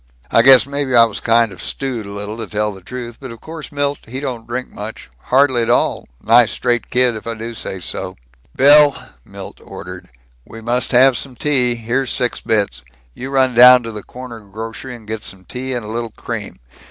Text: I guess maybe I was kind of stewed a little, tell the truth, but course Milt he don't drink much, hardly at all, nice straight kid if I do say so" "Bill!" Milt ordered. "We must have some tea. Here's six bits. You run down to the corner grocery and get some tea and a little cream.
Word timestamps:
I 0.31 0.41
guess 0.41 0.65
maybe 0.65 0.95
I 0.95 1.03
was 1.05 1.19
kind 1.19 1.51
of 1.51 1.61
stewed 1.61 2.07
a 2.07 2.11
little, 2.11 2.43
tell 2.47 2.71
the 2.71 2.81
truth, 2.81 3.17
but 3.19 3.39
course 3.39 3.71
Milt 3.71 3.99
he 4.07 4.19
don't 4.19 4.47
drink 4.47 4.69
much, 4.71 5.11
hardly 5.25 5.61
at 5.61 5.69
all, 5.69 6.07
nice 6.23 6.49
straight 6.49 6.89
kid 6.89 7.15
if 7.15 7.27
I 7.27 7.35
do 7.35 7.53
say 7.53 7.79
so" 7.79 8.15
"Bill!" 8.55 8.95
Milt 9.23 9.61
ordered. 9.63 10.09
"We 10.43 10.59
must 10.59 10.91
have 10.91 11.15
some 11.17 11.35
tea. 11.35 11.75
Here's 11.75 12.09
six 12.09 12.41
bits. 12.41 12.81
You 13.13 13.29
run 13.29 13.53
down 13.53 13.83
to 13.83 13.91
the 13.91 14.01
corner 14.01 14.39
grocery 14.39 14.95
and 14.95 15.07
get 15.07 15.23
some 15.23 15.45
tea 15.45 15.71
and 15.75 15.85
a 15.85 15.87
little 15.87 16.09
cream. 16.09 16.57